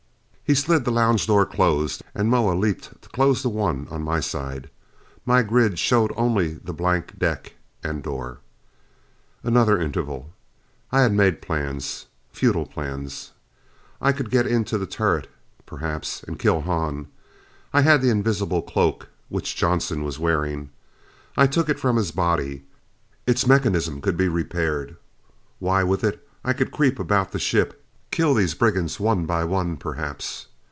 He 0.43 0.55
slid 0.55 0.83
the 0.83 0.91
lounge 0.91 1.27
door 1.27 1.45
closed, 1.45 2.03
and 2.13 2.27
Moa 2.29 2.51
leaped 2.55 3.01
to 3.03 3.07
close 3.07 3.41
the 3.41 3.47
one 3.47 3.87
on 3.89 4.03
my 4.03 4.19
side. 4.19 4.69
My 5.25 5.43
grid 5.43 5.79
showed 5.79 6.11
only 6.17 6.55
the 6.55 6.73
blank 6.73 7.17
deck 7.17 7.53
and 7.85 8.03
door. 8.03 8.39
Another 9.45 9.79
interval. 9.79 10.33
I 10.91 11.03
had 11.03 11.13
made 11.13 11.41
plans. 11.41 12.07
Futile 12.33 12.65
plans! 12.65 13.31
I 14.01 14.11
could 14.11 14.29
get 14.29 14.45
into 14.45 14.77
the 14.77 14.85
turret 14.85 15.29
perhaps, 15.65 16.21
and 16.23 16.37
kill 16.37 16.59
Hahn. 16.59 17.07
I 17.71 17.79
had 17.79 18.01
the 18.01 18.09
invisible 18.09 18.61
cloak 18.61 19.07
which 19.29 19.55
Johnson 19.55 20.03
was 20.03 20.19
wearing. 20.19 20.69
I 21.37 21.47
took 21.47 21.69
it 21.69 21.79
from 21.79 21.95
his 21.95 22.11
body. 22.11 22.65
Its 23.25 23.47
mechanism 23.47 24.01
could 24.01 24.17
be 24.17 24.27
repaired. 24.27 24.97
Why, 25.59 25.85
with 25.85 26.03
it 26.03 26.27
I 26.43 26.51
could 26.51 26.71
creep 26.71 26.99
about 26.99 27.31
the 27.31 27.39
ship, 27.39 27.77
kill 28.13 28.33
these 28.33 28.53
brigands 28.53 28.99
one 28.99 29.25
by 29.25 29.41
one, 29.41 29.77
perhaps. 29.77 30.47